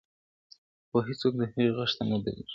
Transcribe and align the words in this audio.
o 0.89 0.89
خو 0.89 0.97
هېڅ 1.07 1.17
څوک 1.21 1.33
د 1.39 1.41
هغې 1.51 1.65
غږ 1.77 1.91
ته 1.97 2.03
نه 2.09 2.17
درېږي, 2.23 2.43